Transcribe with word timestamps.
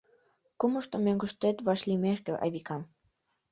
Кумышто 0.59 0.97
мӧҥгыштет 1.05 1.57
вашлиймешке, 1.67 2.31
Айвика! 2.43 2.77